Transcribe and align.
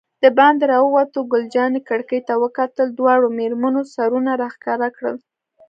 دباندې 0.23 0.65
راووتو، 0.71 1.19
ګل 1.31 1.43
جانې 1.55 1.81
کړکۍ 1.89 2.19
ته 2.27 2.33
وکتل، 2.43 2.87
دواړو 2.91 3.27
مېرمنو 3.39 3.81
سرونه 3.93 4.31
را 4.41 4.47
ښکاره 4.55 4.89
کړل. 4.97 5.17